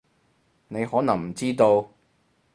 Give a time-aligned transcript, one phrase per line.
[0.69, 1.91] 你可能唔知道